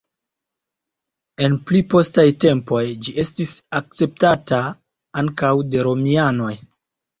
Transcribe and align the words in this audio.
En 1.47 1.57
pli 1.69 1.81
postaj 1.95 2.25
tempoj 2.45 2.81
ĝi 3.09 3.15
estis 3.25 3.53
akceptata 3.83 4.65
ankaŭ 5.25 5.55
de 5.71 5.87
romianoj. 5.93 6.53